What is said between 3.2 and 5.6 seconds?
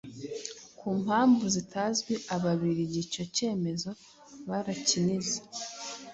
cyemezo barakinize,